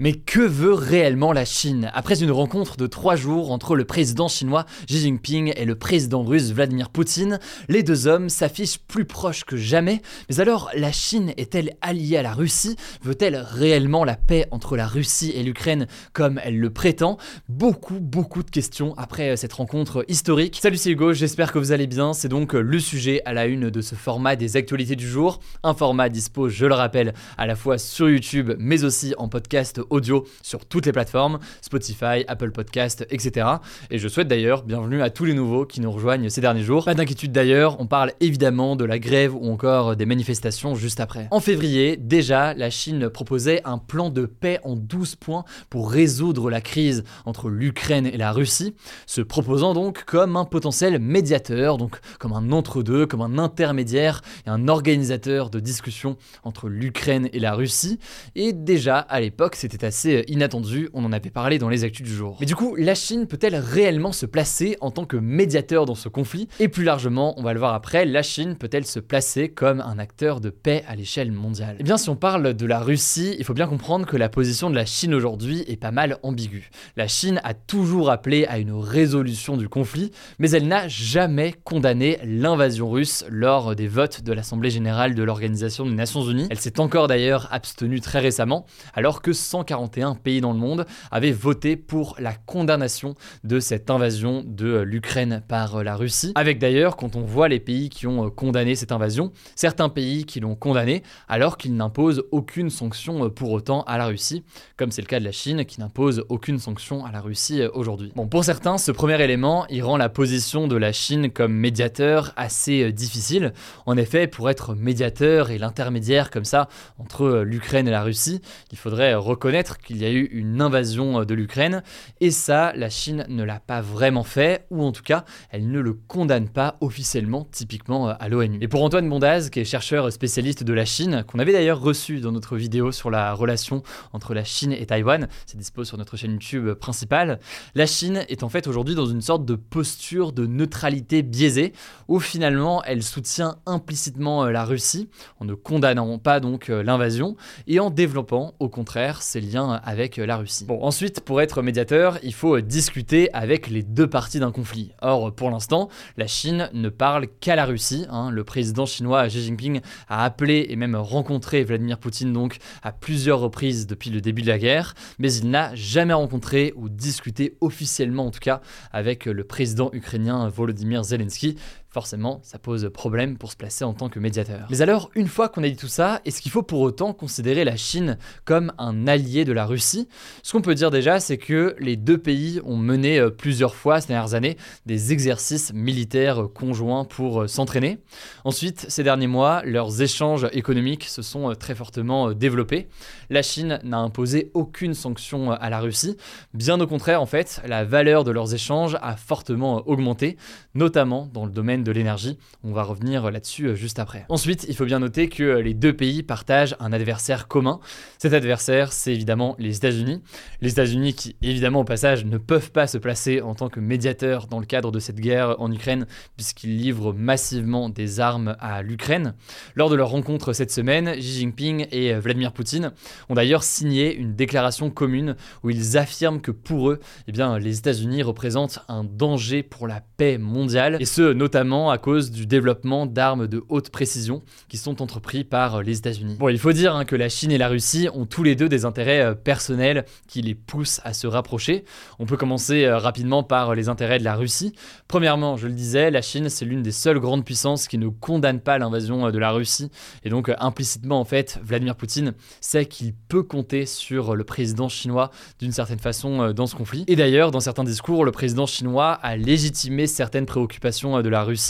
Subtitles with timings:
[0.00, 1.88] Mais que veut réellement la Chine?
[1.94, 6.24] Après une rencontre de trois jours entre le président chinois Xi Jinping et le président
[6.24, 10.02] russe Vladimir Poutine, les deux hommes s'affichent plus proches que jamais.
[10.28, 12.74] Mais alors, la Chine est-elle alliée à la Russie?
[13.04, 17.16] Veut-elle réellement la paix entre la Russie et l'Ukraine comme elle le prétend?
[17.48, 20.58] Beaucoup, beaucoup de questions après cette rencontre historique.
[20.60, 22.14] Salut, c'est Hugo, j'espère que vous allez bien.
[22.14, 25.38] C'est donc le sujet à la une de ce format des actualités du jour.
[25.62, 29.82] Un format dispo, je le rappelle, à la fois sur YouTube, mais aussi en podcast
[29.90, 33.46] audio sur toutes les plateformes, Spotify, Apple Podcast, etc.
[33.90, 36.84] Et je souhaite d'ailleurs bienvenue à tous les nouveaux qui nous rejoignent ces derniers jours.
[36.84, 41.28] Pas d'inquiétude d'ailleurs, on parle évidemment de la grève ou encore des manifestations juste après.
[41.30, 46.50] En février, déjà, la Chine proposait un plan de paix en 12 points pour résoudre
[46.50, 48.74] la crise entre l'Ukraine et la Russie,
[49.06, 54.50] se proposant donc comme un potentiel médiateur, donc comme un entre-deux, comme un intermédiaire et
[54.50, 57.98] un organisateur de discussion entre l'Ukraine et la Russie.
[58.34, 62.06] Et déjà, à l'époque, c'était assez euh, inattendu, on en avait parlé dans les actus
[62.06, 62.36] du jour.
[62.38, 66.08] Mais du coup, la Chine peut-elle réellement se placer en tant que médiateur dans ce
[66.08, 66.48] conflit?
[66.60, 69.98] Et plus largement, on va le voir après, la Chine peut-elle se placer comme un
[69.98, 71.76] acteur de paix à l'échelle mondiale?
[71.80, 74.70] Eh bien, si on parle de la Russie, il faut bien comprendre que la position
[74.70, 76.70] de la Chine aujourd'hui est pas mal ambiguë.
[76.96, 82.18] La Chine a toujours appelé à une résolution du conflit, mais elle n'a jamais condamné
[82.24, 86.46] l'invasion russe lors des votes de l'Assemblée générale de l'Organisation des Nations Unies.
[86.50, 89.32] Elle s'est encore d'ailleurs abstenue très récemment, alors que
[89.64, 95.42] 141 pays dans le monde avaient voté pour la condamnation de cette invasion de l'Ukraine
[95.48, 96.32] par la Russie.
[96.34, 100.40] Avec d'ailleurs, quand on voit les pays qui ont condamné cette invasion, certains pays qui
[100.40, 104.44] l'ont condamné alors qu'ils n'imposent aucune sanction pour autant à la Russie,
[104.76, 108.12] comme c'est le cas de la Chine qui n'impose aucune sanction à la Russie aujourd'hui.
[108.14, 112.32] Bon, pour certains, ce premier élément, il rend la position de la Chine comme médiateur
[112.36, 113.52] assez difficile.
[113.86, 118.78] En effet, pour être médiateur et l'intermédiaire comme ça entre l'Ukraine et la Russie, il
[118.78, 121.82] faudrait reconnaître qu'il y a eu une invasion de l'Ukraine,
[122.20, 125.80] et ça, la Chine ne l'a pas vraiment fait, ou en tout cas, elle ne
[125.80, 128.58] le condamne pas officiellement, typiquement à l'ONU.
[128.60, 132.20] Et pour Antoine Bondaz, qui est chercheur spécialiste de la Chine, qu'on avait d'ailleurs reçu
[132.20, 133.82] dans notre vidéo sur la relation
[134.12, 137.38] entre la Chine et Taïwan, c'est dispo sur notre chaîne YouTube principale,
[137.74, 141.72] la Chine est en fait aujourd'hui dans une sorte de posture de neutralité biaisée,
[142.08, 145.08] où finalement elle soutient implicitement la Russie,
[145.40, 147.36] en ne condamnant pas donc l'invasion,
[147.66, 149.40] et en développant au contraire ses
[149.84, 150.66] avec la Russie.
[150.68, 154.92] Ensuite, pour être médiateur, il faut discuter avec les deux parties d'un conflit.
[155.02, 158.06] Or, pour l'instant, la Chine ne parle qu'à la Russie.
[158.10, 158.30] hein.
[158.30, 163.40] Le président chinois Xi Jinping a appelé et même rencontré Vladimir Poutine donc à plusieurs
[163.40, 168.26] reprises depuis le début de la guerre, mais il n'a jamais rencontré ou discuté officiellement
[168.26, 168.60] en tout cas
[168.92, 171.56] avec le président ukrainien Volodymyr Zelensky.
[171.94, 174.66] Forcément, ça pose problème pour se placer en tant que médiateur.
[174.68, 177.64] Mais alors, une fois qu'on a dit tout ça, est-ce qu'il faut pour autant considérer
[177.64, 180.08] la Chine comme un allié de la Russie?
[180.42, 184.00] Ce qu'on peut dire déjà, c'est que les deux pays ont mené euh, plusieurs fois
[184.00, 184.56] ces dernières années
[184.86, 188.00] des exercices militaires euh, conjoints pour euh, s'entraîner.
[188.42, 192.88] Ensuite, ces derniers mois, leurs échanges économiques se sont très fortement développés.
[193.30, 196.16] La Chine n'a imposé aucune sanction à la Russie.
[196.54, 200.36] Bien au contraire, en fait, la valeur de leurs échanges a fortement augmenté,
[200.74, 202.38] notamment dans le domaine de l'énergie.
[202.62, 204.26] On va revenir là-dessus euh, juste après.
[204.28, 207.80] Ensuite, il faut bien noter que euh, les deux pays partagent un adversaire commun.
[208.18, 210.22] Cet adversaire, c'est évidemment les États-Unis.
[210.60, 214.46] Les États-Unis qui, évidemment, au passage, ne peuvent pas se placer en tant que médiateurs
[214.46, 216.06] dans le cadre de cette guerre en Ukraine,
[216.36, 219.34] puisqu'ils livrent massivement des armes à l'Ukraine.
[219.74, 222.92] Lors de leur rencontre cette semaine, Xi Jinping et euh, Vladimir Poutine
[223.28, 227.78] ont d'ailleurs signé une déclaration commune où ils affirment que pour eux, eh bien, les
[227.78, 233.04] États-Unis représentent un danger pour la paix mondiale, et ce notamment à cause du développement
[233.06, 236.36] d'armes de haute précision qui sont entrepris par euh, les États-Unis.
[236.38, 238.68] Bon, il faut dire hein, que la Chine et la Russie ont tous les deux
[238.68, 241.84] des intérêts euh, personnels qui les poussent à se rapprocher.
[242.18, 244.72] On peut commencer euh, rapidement par les intérêts de la Russie.
[245.08, 248.60] Premièrement, je le disais, la Chine c'est l'une des seules grandes puissances qui ne condamne
[248.60, 249.90] pas l'invasion de la Russie,
[250.24, 255.30] et donc implicitement en fait, Vladimir Poutine sait qu'il peut compter sur le président chinois
[255.58, 257.04] d'une certaine façon dans ce conflit.
[257.08, 261.63] Et d'ailleurs, dans certains discours, le président chinois a légitimé certaines préoccupations de la Russie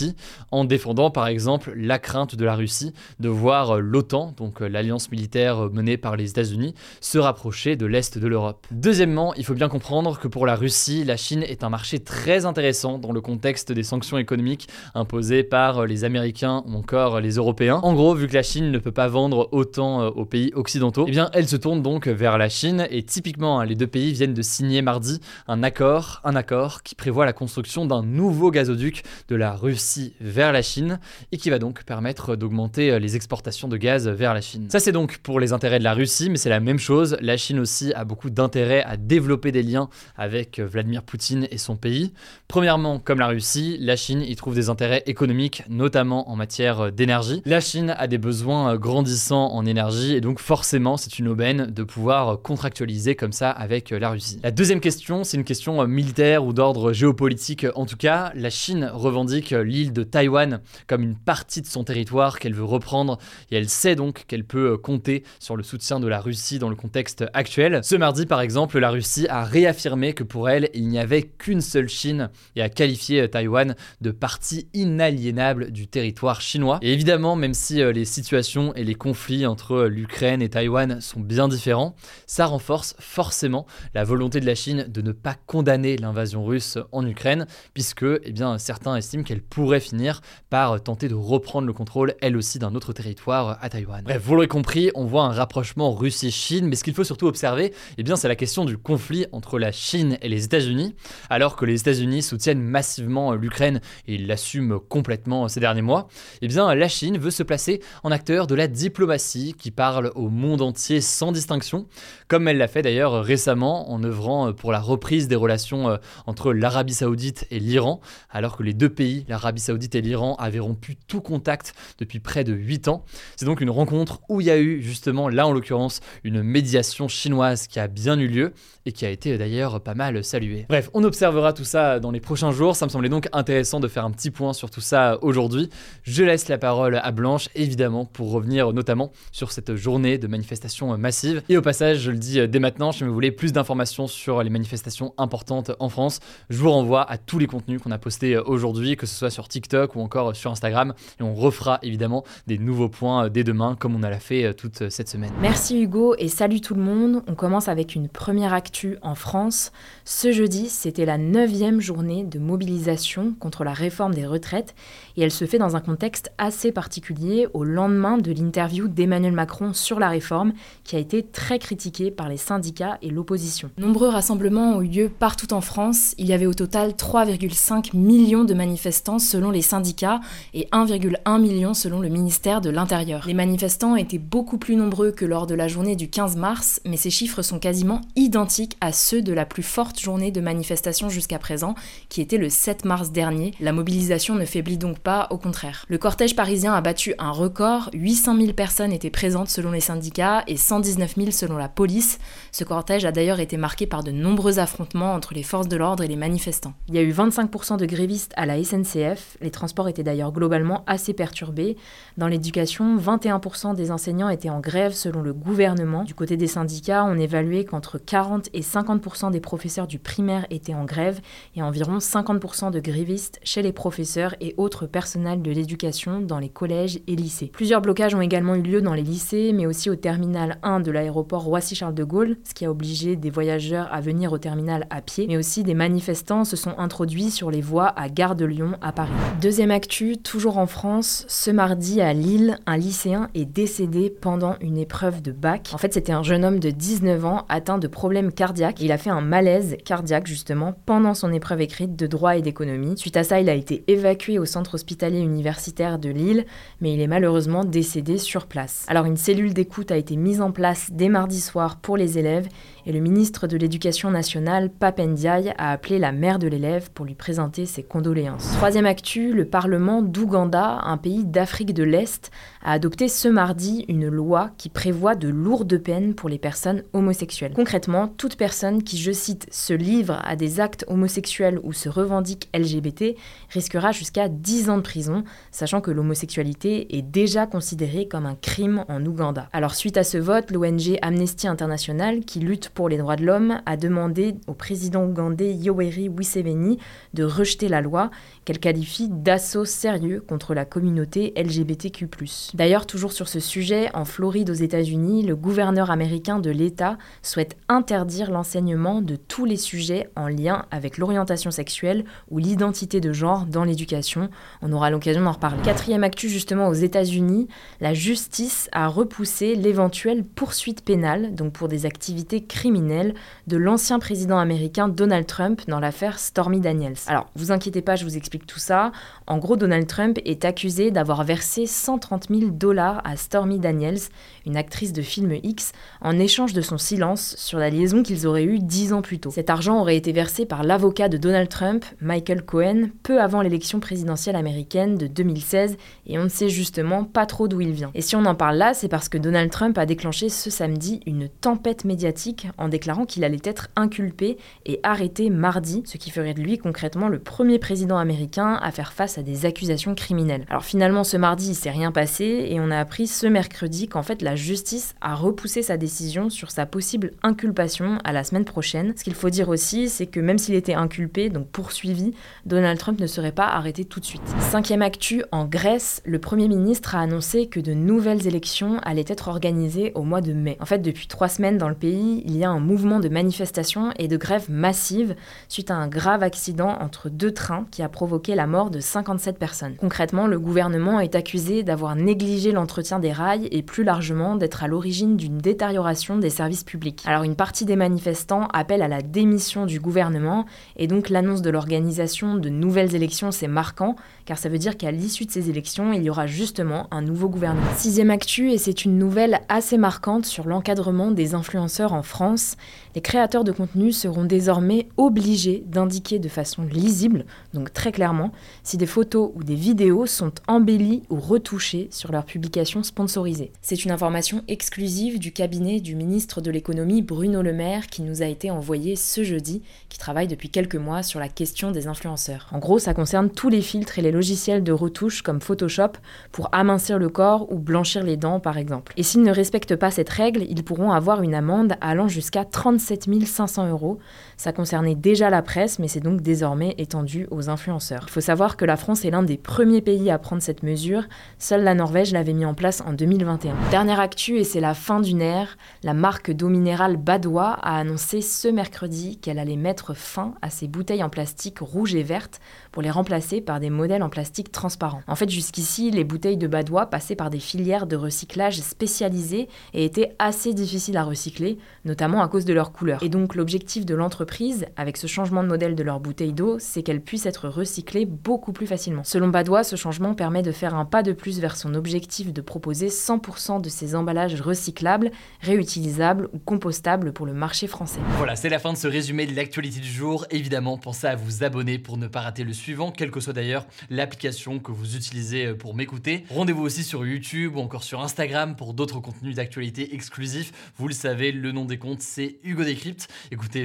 [0.51, 5.71] En défendant par exemple la crainte de la Russie de voir l'OTAN, donc l'alliance militaire
[5.73, 8.67] menée par les États-Unis, se rapprocher de l'Est de l'Europe.
[8.71, 12.47] Deuxièmement, il faut bien comprendre que pour la Russie, la Chine est un marché très
[12.47, 17.81] intéressant dans le contexte des sanctions économiques imposées par les Américains ou encore les Européens.
[17.83, 21.05] En gros, vu que la Chine ne peut pas vendre autant euh, aux pays occidentaux,
[21.07, 24.13] eh bien elle se tourne donc vers la Chine et typiquement hein, les deux pays
[24.13, 29.03] viennent de signer mardi un accord, un accord qui prévoit la construction d'un nouveau gazoduc
[29.29, 29.84] de la Russie
[30.21, 30.99] vers la Chine
[31.33, 34.67] et qui va donc permettre d'augmenter euh, les exportations de gaz vers la Chine.
[34.71, 37.17] Ça c'est donc pour les intérêts de la Russie, mais c'est la même chose.
[37.21, 41.59] La Chine aussi a beaucoup d'intérêt à développer des liens avec euh, Vladimir Poutine et
[41.59, 42.13] son pays.
[42.49, 47.43] Premièrement, comme la Russie, la Chine y trouve des intérêts économiques, notamment en matière d'énergie.
[47.45, 51.83] La Chine a des besoins grandissants en énergie et donc forcément c'est une aubaine de
[51.83, 54.41] pouvoir contractualiser comme ça avec la Russie.
[54.43, 57.67] La deuxième question, c'est une question militaire ou d'ordre géopolitique.
[57.75, 62.39] En tout cas, la Chine revendique l'île de Taïwan comme une partie de son territoire
[62.39, 63.19] qu'elle veut reprendre
[63.51, 66.77] et elle sait donc qu'elle peut compter sur le soutien de la Russie dans le
[66.77, 67.81] contexte actuel.
[67.83, 71.61] Ce mardi par exemple, la Russie a réaffirmé que pour elle, il n'y avait qu'une
[71.61, 76.79] seule Chine et a qualifié Taïwan de partie inaliénable du territoire chinois.
[76.83, 81.01] Et évidemment, même si euh, les situations et les conflits entre euh, l'Ukraine et Taïwan
[81.01, 81.95] sont bien différents,
[82.27, 87.07] ça renforce forcément la volonté de la Chine de ne pas condamner l'invasion russe en
[87.07, 90.21] Ukraine, puisque eh bien, certains estiment qu'elle pourrait finir
[90.51, 94.03] par tenter de reprendre le contrôle, elle aussi, d'un autre territoire à Taïwan.
[94.03, 97.73] Bref, vous l'aurez compris, on voit un rapprochement Russie-Chine, mais ce qu'il faut surtout observer,
[97.97, 100.97] eh bien, c'est la question du conflit entre la Chine et les États-Unis,
[101.31, 106.09] alors que les États-Unis soutiennent massivement l'Ukraine et l'assument complètement ces derniers mois.
[106.43, 110.31] Eh bien, la Chine veut se placer en acteur de la diplomatie qui parle au
[110.31, 111.87] monde entier sans distinction,
[112.27, 115.97] comme elle l'a fait d'ailleurs récemment en œuvrant pour la reprise des relations euh,
[116.27, 118.01] entre l'Arabie saoudite et l'Iran,
[118.31, 122.45] alors que les deux pays, l'Arabie saoudite et l'Iran, avaient rompu tout contact depuis près
[122.45, 123.05] de 8 ans.
[123.37, 127.09] C'est donc une rencontre où il y a eu justement, là en l'occurrence, une médiation
[127.09, 128.55] chinoise qui a bien eu lieu
[128.87, 130.65] et qui a été d'ailleurs pas mal saluée.
[130.71, 133.89] Bref, on observera tout ça dans les prochains jours, ça me semblait donc intéressant de
[133.89, 135.69] faire un petit point sur tout ça aujourd'hui.
[136.05, 140.97] Je laisse la parole à Blanche, évidemment, pour revenir notamment sur cette journée de manifestations
[140.97, 141.43] massives.
[141.51, 144.51] Et au passage, je le dis dès maintenant, si vous voulez plus d'informations sur les
[144.51, 148.97] manifestations importantes en France, je vous renvoie à tous les contenus qu'on a postés aujourd'hui,
[148.97, 150.95] que ce soit sur TikTok ou encore sur Instagram.
[151.21, 154.89] Et on refera évidemment des nouveaux points dès demain, comme on a l'a fait toute
[154.89, 155.33] cette semaine.
[155.41, 157.23] Merci Hugo et salut tout le monde.
[157.27, 159.73] On commence avec une première actu en France.
[160.05, 164.75] Ce jeudi, c'était la neuvième journée de mobilisation contre la réforme des retraites
[165.17, 169.73] et elle se fait dans un contexte assez particulier au lendemain de l'interview d'Emmanuel Macron
[169.73, 170.53] sur la réforme
[170.85, 173.71] qui a été très critiquée par les syndicats et l'opposition.
[173.79, 176.15] Nombreux rassemblements ont eu lieu partout en France.
[176.19, 180.21] Il y avait au total 3,5 millions de manifestants selon les syndicats
[180.53, 183.25] et 1,1 million selon le ministère de l'Intérieur.
[183.27, 186.97] Les manifestants étaient beaucoup plus nombreux que lors de la journée du 15 mars, mais
[186.97, 191.39] ces chiffres sont quasiment identiques à ceux de la plus forte journée de manifestation jusqu'à
[191.39, 191.75] présent,
[192.09, 193.53] qui était le 7 mars dernier.
[193.61, 195.85] La mobilisation ne faiblit donc pas, au contraire.
[195.89, 200.45] Le cortège parisien a battu un record, 800 000 personnes étaient présentes selon les syndicats
[200.47, 202.19] et 119 000 selon la police.
[202.53, 206.03] Ce cortège a d'ailleurs été marqué par de nombreux affrontements entre les forces de l'ordre
[206.03, 206.75] et les manifestants.
[206.89, 210.85] Il y a eu 25% de grévistes à la SNCF, les transports étaient d'ailleurs globalement
[210.87, 211.77] assez perturbés.
[212.17, 216.05] Dans l'éducation, 21% des enseignants étaient en grève selon le gouvernement.
[216.05, 220.75] Du côté des syndicats, on évaluait qu'entre 40 et 50% des professeurs du primaire étaient
[220.75, 221.21] en grève
[221.57, 226.49] et environ 50% de grévistes chez les professeurs et autres personnels de l'éducation dans les
[226.49, 227.51] collèges et lycées.
[227.53, 230.91] Plusieurs blocages ont également eu lieu dans les lycées, mais aussi au terminal 1 de
[230.91, 235.01] l'aéroport Roissy-Charles de Gaulle, ce qui a obligé des voyageurs à venir au terminal à
[235.01, 238.73] pied, mais aussi des manifestants se sont introduits sur les voies à Gare de Lyon
[238.81, 239.04] à Paris.
[239.41, 244.79] Deuxième actu, toujours en France, ce mardi à Lille, un lycéen est décédé pendant une
[244.79, 245.71] épreuve de bac.
[245.73, 248.81] En fait, c'était un jeune homme de 19 ans atteint de problèmes cardiaques.
[248.81, 252.97] Il a fait un malaise cardiaque justement pendant son épreuve écrite de droit et d'économie.
[252.97, 256.47] Suite à ça, il a été évacué au centre hospitalier universitaire de Lille,
[256.81, 258.85] mais il est malheureusement décédé sur place.
[258.89, 262.49] Alors une cellule d'écoute a été mise en place dès mardi soir pour les élèves
[262.87, 267.15] et le ministre de l'Éducation nationale, Papendiaï, a appelé la mère de l'élève pour lui
[267.15, 268.53] présenter ses condoléances.
[268.57, 268.87] Troisième
[269.33, 272.31] le Parlement d'Ouganda, un pays d'Afrique de l'Est,
[272.65, 277.53] a adopté ce mardi une loi qui prévoit de lourdes peines pour les personnes homosexuelles.
[277.55, 282.49] Concrètement, toute personne qui, je cite, se livre à des actes homosexuels ou se revendique
[282.55, 283.17] LGBT
[283.51, 288.85] risquera jusqu'à 10 ans de prison, sachant que l'homosexualité est déjà considérée comme un crime
[288.89, 289.49] en Ouganda.
[289.53, 293.61] Alors suite à ce vote, l'ONG Amnesty International, qui lutte pour les droits de l'homme,
[293.67, 296.79] a demandé au président ougandais Yoweri Museveni
[297.13, 298.11] de rejeter la loi
[298.45, 302.09] qu'elle qualifie d'assaut sérieux contre la communauté LGBTQ+.
[302.55, 307.57] D'ailleurs, toujours sur ce sujet, en Floride aux États-Unis, le gouverneur américain de l'État souhaite
[307.69, 313.47] interdire l'enseignement de tous les sujets en lien avec l'orientation sexuelle ou l'identité de genre
[313.47, 314.29] dans l'éducation.
[314.63, 315.63] On aura l'occasion d'en reparler.
[315.63, 317.49] Quatrième actu justement aux États-Unis,
[317.81, 323.15] la justice a repoussé l'éventuelle poursuite pénale, donc pour des activités criminelles,
[323.49, 326.99] de l'ancien président américain Donald Trump dans l'affaire Stormy Daniels.
[327.09, 328.93] Alors, vous inquiétez pas, je vous explique tout ça.
[329.27, 334.01] En gros, Donald Trump est accusé d'avoir versé 130 000 dollars à Stormy Daniels,
[334.47, 338.45] une actrice de film X, en échange de son silence sur la liaison qu'ils auraient
[338.45, 339.31] eue dix ans plus tôt.
[339.31, 343.81] Cet argent aurait été versé par l'avocat de Donald Trump, Michael Cohen, peu avant l'élection
[343.81, 347.91] présidentielle américaine de 2016, et on ne sait justement pas trop d'où il vient.
[347.95, 351.01] Et si on en parle là, c'est parce que Donald Trump a déclenché ce samedi
[351.07, 354.37] une tempête médiatique en déclarant qu'il allait être inculpé
[354.67, 358.93] et arrêté mardi, ce qui ferait de lui concrètement le premier président américain à faire
[358.93, 360.47] face à des accusations criminelles.
[360.49, 364.03] Alors finalement, ce mardi, il s'est rien passé et on a appris ce mercredi qu'en
[364.03, 368.95] fait la justice a repoussé sa décision sur sa possible inculpation à la semaine prochaine.
[368.97, 372.13] Ce qu'il faut dire aussi, c'est que même s'il était inculpé, donc poursuivi,
[372.47, 374.23] Donald Trump ne serait pas arrêté tout de suite.
[374.41, 379.29] Cinquième actu, en Grèce, le Premier ministre a annoncé que de nouvelles élections allaient être
[379.29, 380.57] organisées au mois de mai.
[380.61, 383.93] En fait, depuis trois semaines dans le pays, il y a un mouvement de manifestations
[383.99, 385.15] et de grèves massives
[385.49, 389.39] suite à un grave accident entre deux trains qui a provoqué la mort de 57
[389.39, 389.77] personnes.
[389.77, 394.69] Concrètement, le gouvernement est accusé d'avoir négligé l'entretien des rails et plus largement d'être à
[394.69, 397.03] l'origine d'une détérioration des services publics.
[397.05, 401.51] Alors une partie des manifestants appelle à la démission du gouvernement et donc l'annonce de
[401.51, 405.93] l'organisation de nouvelles élections c'est marquant car ça veut dire qu'à l'issue de ces élections
[405.93, 407.67] il y aura justement un nouveau gouvernement.
[407.77, 412.57] Sixième actu et c'est une nouvelle assez marquante sur l'encadrement des influenceurs en France.
[412.95, 418.77] Les créateurs de contenu seront désormais obligés d'indiquer de façon lisible, donc très clairement si
[418.77, 423.53] des photos ou des vidéos sont embellies ou retouchées sur leurs publications sponsorisées.
[423.63, 428.23] C'est une information exclusive du cabinet du ministre de l'économie Bruno Le Maire qui nous
[428.23, 432.49] a été envoyée ce jeudi, qui travaille depuis quelques mois sur la question des influenceurs.
[432.53, 435.93] En gros, ça concerne tous les filtres et les logiciels de retouche comme Photoshop
[436.33, 438.93] pour amincir le corps ou blanchir les dents par exemple.
[438.97, 443.09] Et s'ils ne respectent pas cette règle, ils pourront avoir une amende allant jusqu'à 37
[443.27, 443.99] 500 euros.
[444.37, 448.05] Ça concernait déjà la presse, mais c'est donc désormais étendu aux influenceurs.
[448.09, 451.05] Il faut savoir que la France est l'un des premiers pays à prendre cette mesure.
[451.39, 453.55] Seule la Norvège l'avait mis en place en 2021.
[453.71, 458.21] Dernière actu, et c'est la fin d'une ère, la marque d'eau minérale Badois a annoncé
[458.21, 462.41] ce mercredi qu'elle allait mettre fin à ses bouteilles en plastique rouge et verte
[462.75, 465.01] pour les remplacer par des modèles en plastique transparent.
[465.07, 469.85] En fait, jusqu'ici, les bouteilles de Badois passaient par des filières de recyclage spécialisées et
[469.85, 473.01] étaient assez difficiles à recycler, notamment à cause de leur couleur.
[473.05, 476.83] Et donc l'objectif de l'entreprise, avec ce changement de modèle de leur bouteille d'eau, c'est
[476.83, 479.05] qu'elles puissent être recyclées beaucoup plus facilement.
[479.05, 482.41] Selon Badois, ce changement permet de faire un pas de plus vers son objectif de
[482.41, 485.13] proposer 100% de ses emballages recyclables,
[485.43, 488.01] réutilisables ou compostables pour le marché français.
[488.17, 490.27] Voilà, c'est la fin de ce résumé de l'actualité du jour.
[490.33, 492.53] Évidemment, pensez à vous abonner pour ne pas rater le
[492.97, 496.25] quelle que soit d'ailleurs l'application que vous utilisez euh, pour m'écouter.
[496.31, 500.53] Rendez-vous aussi sur YouTube ou encore sur Instagram pour d'autres contenus d'actualité exclusifs.
[500.77, 503.09] Vous le savez, le nom des comptes, c'est Hugo Décrypte.
[503.31, 503.65] Écoutez,